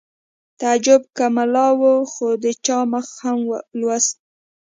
تعجب 0.59 1.01
که 1.15 1.25
ملا 1.35 1.67
و 1.79 1.81
خو 2.11 2.27
د 2.43 2.45
چا 2.65 2.77
مخ 2.91 3.07
هم 3.23 3.39
لوست 3.79 4.15